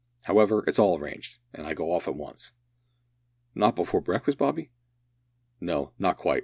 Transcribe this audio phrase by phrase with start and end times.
[0.23, 2.53] However, it's all arranged, and I go off at once."
[3.53, 4.71] "Not before breakfast, Bobby?"
[5.59, 6.39] "No, not quite.